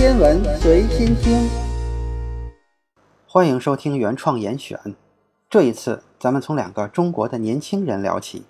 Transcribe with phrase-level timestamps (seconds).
[0.00, 1.46] 天文随心听，
[3.26, 4.80] 欢迎收听原创严选。
[5.50, 8.44] 这一次，咱们从两个中国的年轻人聊起。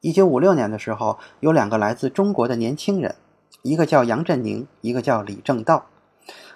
[0.00, 3.14] 一九五六年的时候，有两个来自中国的年轻人，
[3.60, 5.84] 一个叫杨振宁，一个叫李政道。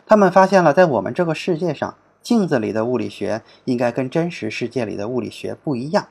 [0.06, 6.06] 他们发现了，在我们这个世界上，镜子里的物理学应该跟真实世界里的物理学不一样。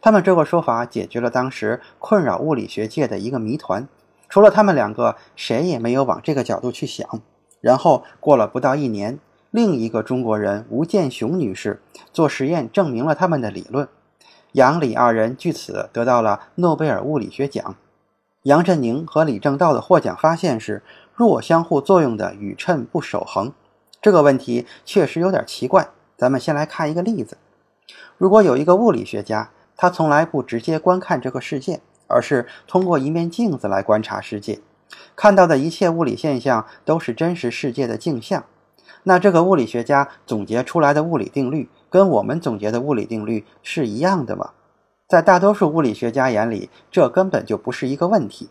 [0.00, 3.88] 他们这个说法解决了当时困扰物理学界的一个谜团。
[4.28, 7.20] 除了他们两个，谁也没有往这个角度去想。
[7.64, 9.18] 然后过了不到一年，
[9.50, 11.80] 另一个中国人吴健雄女士
[12.12, 13.88] 做实验证明了他们的理论，
[14.52, 17.74] 杨李二人据此得到了诺贝尔物理学奖。
[18.42, 20.82] 杨振宁和李政道的获奖发现是
[21.14, 23.50] 弱相互作用的宇称不守恒。
[24.02, 25.88] 这个问题确实有点奇怪。
[26.18, 27.38] 咱们先来看一个例子：
[28.18, 31.80] 如果有一个物理学家，他从来不直接观看这个世界。
[32.06, 34.60] 而是通过一面镜子来观察世界，
[35.14, 38.44] 看到的一切物理现象都是真实世界的镜像。
[39.04, 44.50] 那这个物理学家总结出来的物理定律，跟我们总结的物理定律是一样的吗？
[45.06, 48.48] 在大多数物理学家眼里，这根本就不是一个问题。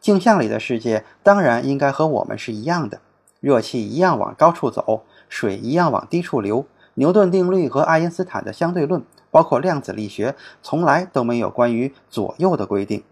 [0.00, 3.00] 镜像里的世界当然应该和我们是一样的，
[3.40, 6.66] 热气一样往高处走，水一样往低处流。
[6.94, 9.02] 牛顿定律和爱因斯坦的相对论。
[9.28, 13.02] 包括量子力学从来都没有关于左右的规定，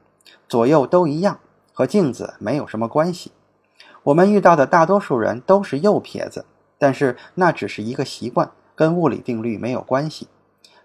[0.48, 1.38] 左右都一样，
[1.74, 3.32] 和镜子没有什么关系。
[4.04, 6.46] 我们遇到的大多数人都是右撇子，
[6.78, 10.28] 但是那只是一个习惯，跟物理定律没有关系。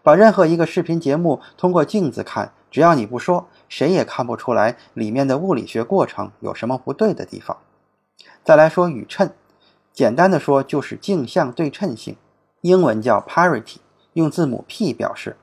[0.02, 7.58] 把任何一个视频节目通过镜子看，只要你不说，谁也看不出来里面的物理学过程有什么不对的地方。
[8.44, 9.32] 再来说宇称，
[9.94, 12.16] 简单的说就是镜像对称性，
[12.62, 13.78] 英文叫 parity。
[14.14, 15.38] 用字母 p 表示，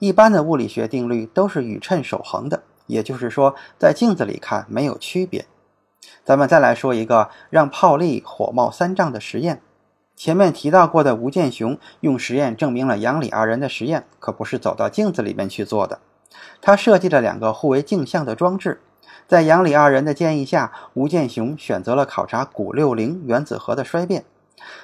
[0.00, 5.46] 一般的物理学定律都是宇称守恒的，也就是说，在镜子里看没有区别。
[6.24, 9.62] 咱们再来说一个让泡利火冒三丈的实验。
[10.16, 16.00] 前面提到过的吴健雄用实验证明了杨李二人的实验可不是走到镜子里面去做的。
[16.60, 18.80] 他设计了两个互为镜像的装置，
[19.28, 24.24] 在杨李二人的建议下，吴健雄选择了考察钴六零原子核的衰变。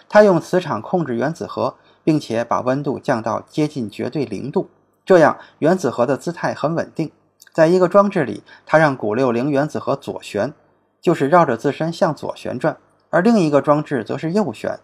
[0.09, 1.75] 他用磁场控制原子核。
[2.05, 4.69] 并且把温度降到接近绝对零度，
[5.07, 7.11] 这样原子核的姿态很稳定。
[7.55, 10.53] 在一个装置里，它让钴六零原子核左旋，
[11.01, 12.75] 就是绕着自身向左旋转；
[13.11, 14.81] 而另一个装置则是右旋，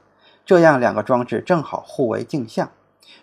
[0.47, 2.71] 这样两个装置正好互为镜像。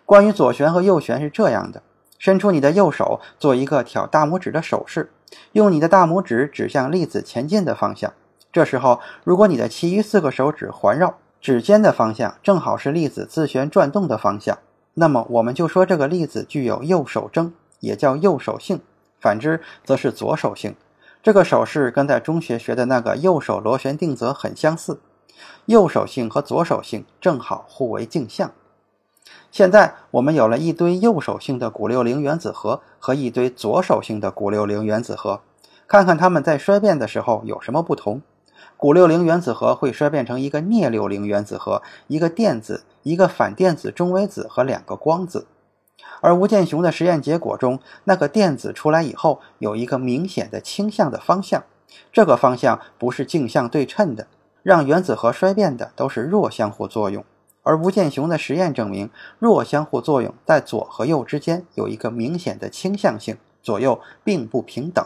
[0.05, 1.81] 关于左旋和右旋是这样的：
[2.19, 5.13] 伸出你的右手，做一个挑大拇指的手势，
[5.53, 8.11] 用你的大拇指指向粒子前进的方向。
[8.51, 11.15] 这时候，如果你的其余四个手指环绕。
[11.39, 14.57] 指尖的方向正好是粒子自旋转动的方向，
[14.95, 18.79] 那么我们就说这个粒子具有右手征，也叫右手性；
[19.19, 20.75] 反之则是左手性。
[21.23, 24.99] 这个手势跟在中学学的那个右手螺旋定则很相似。
[25.65, 28.51] 右手性和左手性正好互为镜像。
[29.51, 35.41] 现在我们有了一堆右手性的钴六零原子核和一堆左手性的钴六零原子核，
[35.87, 38.21] 看看它们在衰变的时候有什么不同。
[38.77, 45.47] 钴六零原子核会衰变成一个镍六零原子核，一个电子，一个反电子中微子和两个光子。
[46.21, 51.63] 而吴健雄的实验结果中，那个电子出来以后有一个明显的倾向的方向，
[52.11, 54.27] 这个方向不是镜像对称的，
[54.63, 57.23] 让原子核衰变的都是弱相互作用。
[57.63, 59.09] 而吴健雄的实验证明，
[59.39, 65.05] 弱相互作用在左和右之间有一个明显的倾向性，左右并不平等。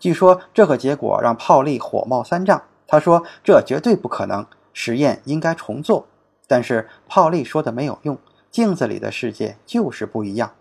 [0.00, 2.62] 据说这个结果让泡利火冒三丈。
[2.88, 6.06] 他说：“这绝对不可能，实验应该重做。”
[6.46, 8.18] 但是泡利说的没有用，
[8.52, 10.52] 镜子里的世界就是不一样。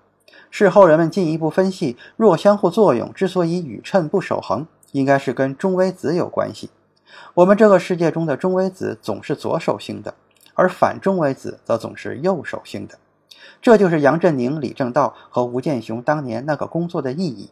[0.50, 6.70] 事后人们进一步分析，弱相互作用之所以宇称不守恒，应该是跟中微子有关系。
[7.34, 10.14] 我们这个世界中的中微子总是左手性的，
[10.54, 12.98] 而反中微子则总是右手性的。
[13.62, 17.50] 这就是杨振宁、李政道和吴健雄当年那个工作的意义。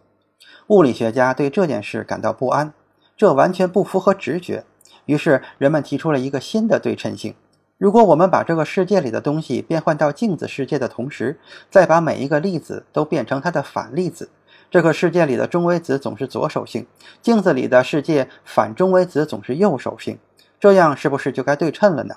[0.67, 2.73] 物理学家对这件事感到不安，
[3.17, 4.63] 这完全不符合直觉。
[5.05, 7.35] 于是人们提出了一个新的对称性：
[7.79, 11.39] 如果我们把这个世界里的东西变换到镜子世界的同时，
[11.71, 14.29] 再把每一个粒子都变成它的反粒子，
[14.69, 16.85] 这个世界里的中微子总是左手性，
[17.21, 20.19] 镜子里的世界反中微子总是右手性，
[20.59, 22.15] 这样是不是就该对称了呢？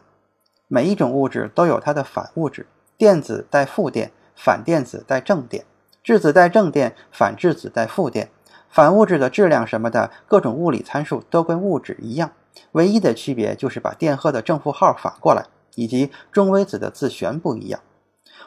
[0.67, 2.67] 每一种物质都有它的反物质，
[2.99, 5.65] 电子带负电，反电子带正电。
[6.03, 8.31] 质子带正电，反质子带负电，
[8.69, 12.33] 反物质的质量什么的，各种物理参数都跟物质一样，
[12.73, 17.81] 唯一的区别就是把电荷的正负号反过来，以及中微子的自旋不一样。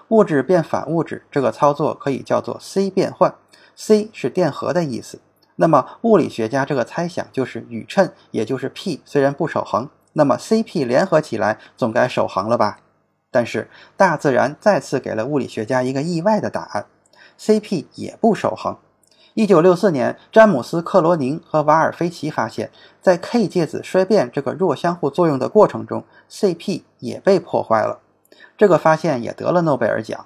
[0.10, 3.36] 物质变反物质这个操作可以叫做 C 变换
[3.76, 5.20] ，C 是电荷的意思。
[5.56, 12.80] 那么物理学家这个猜想就是宇称，也就是 p 虽然不守恒，那么 CP 联合起来总该守恒了吧？
[13.32, 16.86] 但是大自然再次给了物理学家一个意外的答案
[17.40, 18.78] ：CP 也不守恒。
[19.36, 22.72] 一九六四年，詹姆斯·克罗宁和瓦尔菲奇发现，
[23.02, 28.00] 在 K 介子衰变这个弱相互作用的过程中，CP 也被破坏了。
[28.58, 30.26] 这个发现也得了诺贝尔奖。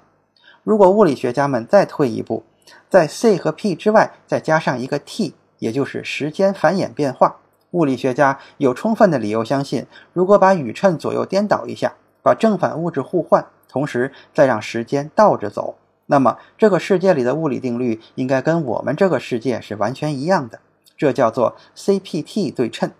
[0.62, 2.44] 如果物理学家们再退一步，
[2.88, 7.38] 在 C 和 P 之外再加上一个 T，也就是时间繁衍变化，
[7.72, 15.74] 物理学家有充分的理由相信，如果把宇称左右颠倒一下，把正反物质互换，同时再让时间倒着走。
[16.10, 20.58] 那么，这个世界里的物理定律应该跟我们这个世界是完全一样的，
[20.96, 22.90] 这叫做 CPT 对称。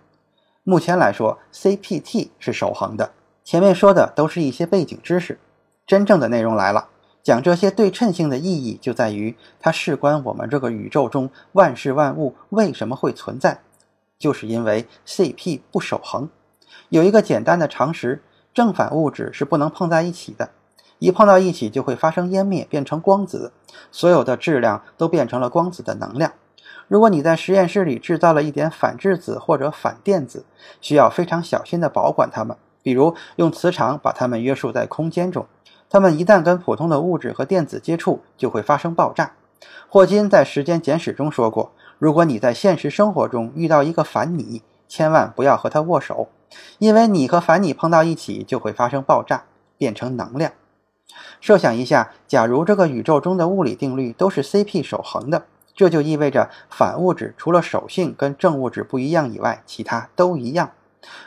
[0.63, 3.11] 目前来说，CPT 是守恒的。
[3.43, 5.37] 前面说的都是一些背景知识，
[5.85, 6.87] 真正的内容来了。
[7.21, 13.59] 讲这些对称性的意义，就在于它事关我们这个宇宙中万事万物为什么会存在，
[14.17, 16.29] 就是因为 CP 不守恒。
[16.87, 18.23] 有一个简单的常识：
[18.53, 20.51] 正反物质是不能碰在一起的。
[21.01, 23.51] 一碰到一起就会发生湮灭，变成光子，
[23.91, 26.31] 所有的质量都变成了光子的能量。
[26.87, 30.45] 如果你在实验室里制造了一点反质子或者反电子，
[30.79, 35.47] 需要非常小心地保管它们，比如用磁场把它们约束在空间中。
[35.89, 39.31] 它们一旦跟普通的物质和电子接触，就会发生爆炸。
[39.89, 46.29] 霍金在《时间简史》中说过，如果你在现实生活中遇到一个反你，千万不要和他握手，
[46.77, 49.45] 因为你和反你碰到一起就会发生爆炸，
[49.79, 50.51] 变成能量。
[51.39, 60.71] 设想一下，假如这个宇宙中的物理定律都是 CP 守恒的，这就意味着反物质除了手性跟正物质不一样以外，其他都一样。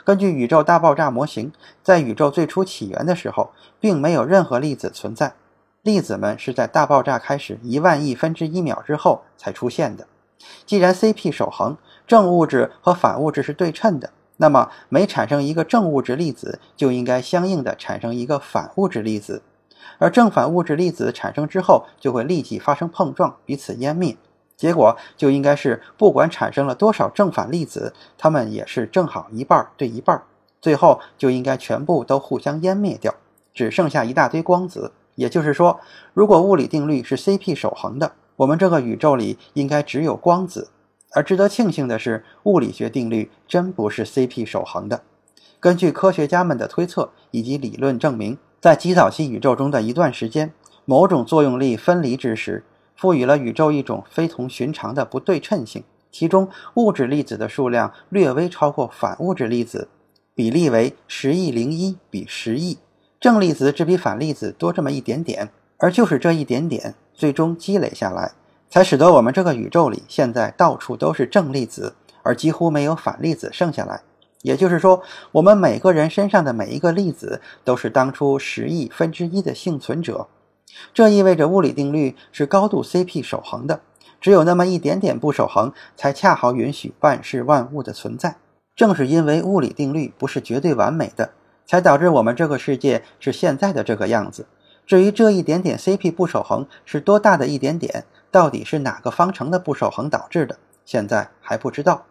[0.05, 1.51] 根据宇宙大爆炸模型，
[1.83, 5.33] 在宇宙最初起源的时候，并没有任何粒子存在，
[5.81, 10.07] 粒子们是在大爆炸开始一万亿分之一秒之后才出现的。
[10.65, 11.77] 既然 CP 守恒，
[12.07, 19.41] 正物质和反物质是对称的，那么每产生一个正物质粒子，就应该相应的产生一个反物质粒子。
[19.97, 24.17] 而正反物质粒子产生之后，就会立即发生碰撞，彼此湮灭。
[24.57, 30.23] 结果就应该是，不管产生了多少正反粒子，它们也是正好一半对一半，
[30.61, 33.13] 最后就应该全部都互相湮灭掉，
[33.53, 34.93] 只剩下一大堆光子。
[35.15, 35.79] 也就是说，
[36.13, 40.69] 如果物理定律是 CP 守恒的，我们这个宇宙里应该只有光子。
[41.11, 45.01] 而值得庆幸的是，物理学定律真不是 CP 守恒的。
[45.59, 48.37] 根据科学家们的推测以及理论证明。
[48.65, 50.51] 在极早期宇宙中的一段时间，
[50.85, 52.63] 某种作用力分离之时，
[52.95, 55.83] 赋予了宇宙一种非同寻常的不对称性。
[56.09, 59.87] 其中，物质粒子的数量略微超过反物质粒子，
[60.33, 62.79] 比例为十亿零一比十亿。
[63.19, 68.31] 正粒子只比反粒子多这么一点点，而就是这一点点，最终积累下来，
[68.67, 74.01] 才使得我们这个宇宙里现在到处都是正粒子，而几乎没有反粒子剩下来。
[74.45, 75.01] 也就是说，
[75.31, 80.27] 我们每个人身上的每一个粒子都是当初十亿分之一的幸存者。
[80.93, 83.81] 这意味着物理定律是高度 CP 守恒的，
[84.21, 88.35] 只有那么一点点不守恒，才恰好允许万事万物的存在。
[88.75, 91.31] 正是因为物理定律不是绝对完美的，
[91.65, 94.45] 才导致我们这个世界是现在的这个样子。
[94.85, 102.05] 至于这一点点 CP 不守恒是多大的一点点，到底是哪个方程的不守恒导致的，现在还不知道。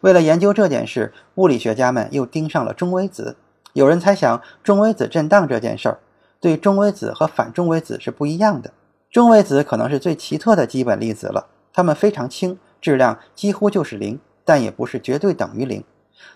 [0.00, 3.36] 为了研究这件事，物理学家们又盯上了中微子。
[3.72, 5.98] 有人猜想，中微子震荡这件事儿，
[6.40, 8.72] 对中微子和反中微子是不一样的。
[9.10, 15.82] 中微子可能是最奇特的基本粒子了，它们非常轻，质量几乎就是零，但也不是绝对等于零。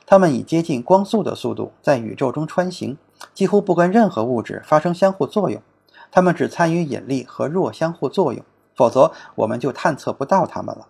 [0.06, 2.96] 它们以接近光速的速度在宇宙中穿行，
[3.34, 5.62] 几乎不跟任何物质发生相互作用。
[6.10, 8.44] 它们只参与引力和弱相互作用，
[8.74, 10.86] 否则我们就探测不到它们了。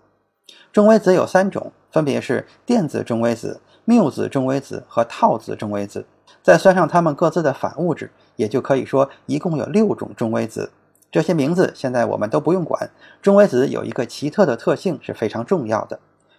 [0.72, 6.06] 中微子有三种，分别是电子中微子、缪子中微子和套子中微子。
[6.42, 10.70] 再算上它们各自的反物质，也就可以说一共有六种中微子。
[11.10, 12.90] 这些名字现在我们都不用管。
[13.20, 15.98] 中微子有一个奇特的特性是非常重要的：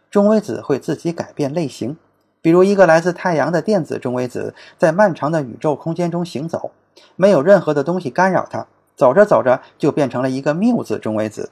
[0.10, 1.98] 中微子会自己改变类型。
[2.42, 6.72] 比如一个来自太阳的电子中微子，在漫长的宇宙空间中行走，
[7.18, 11.50] 没有任何的东西干扰它，走着走着就变成了一个缪子中微子。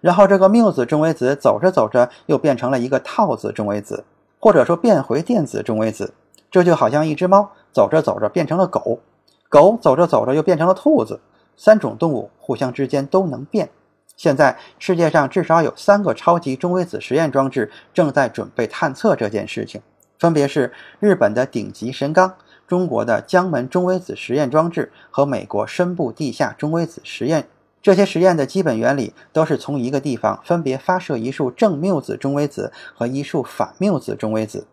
[0.00, 4.04] 然后这个缪子中微子走着走着又变成了一个套子中微子，
[4.38, 6.12] 或者说变回电子中微子。
[6.50, 9.00] 这就好像一只猫走着走着变成了狗，
[9.48, 11.20] 狗走着走着又变成了兔子。
[11.56, 13.70] 三种动物互相之间都能变。
[14.16, 19.80] 现在世界上至少有三个超级中微子实验装置正在准备探测这件事情，
[20.18, 22.34] 分别是日本的顶级神冈、
[22.66, 27.48] 中国的江门中微子实验装置和美国深部地下中微子实验。
[27.86, 34.66] 这些实验的基本原理都是从一个地方分别发射一束正缪子中微子和一束反缪子中微子，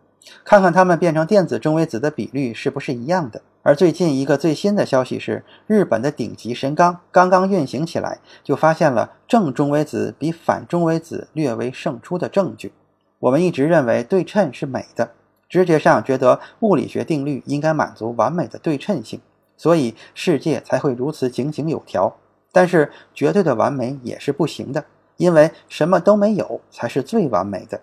[0.44, 3.40] 看看它们变成电子中微子的比率是不是一样的。
[3.62, 12.72] 而最近一个最新的消息是，日本的顶级神钢刚刚运行起来，就发现了正中微子比反中微子略微胜出的证据。
[13.20, 15.12] 我们一直认为对称是美的，
[15.48, 19.20] 直觉上觉得物理学定律应该满足完美的对称性，
[19.56, 22.16] 所以世界才会如此井井有条。
[22.54, 24.84] 但是绝对的完美也是不行的，
[25.16, 27.80] 因为什么都没有才是最完美的。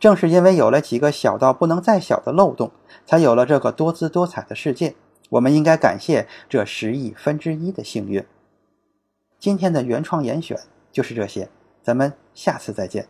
[0.00, 2.72] 正是因为有了几个小到不能再小的漏洞，
[3.06, 4.96] 才有了这个多姿多彩的世界。
[5.28, 8.26] 我们应该感谢这十亿分之一的幸运。
[9.38, 10.58] 今天的原创严选
[10.90, 11.48] 就是这些，
[11.80, 13.06] 咱们下次再见。